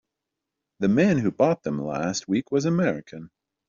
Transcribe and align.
The 0.79 0.87
man 0.87 1.19
who 1.19 1.29
bought 1.29 1.61
them 1.61 1.79
last 1.79 2.27
week 2.27 2.51
was 2.51 2.65
American. 2.65 3.29